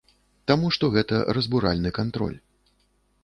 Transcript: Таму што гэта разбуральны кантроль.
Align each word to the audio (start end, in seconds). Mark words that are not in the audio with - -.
Таму 0.51 0.69
што 0.77 0.89
гэта 0.95 1.19
разбуральны 1.37 1.89
кантроль. 1.99 2.35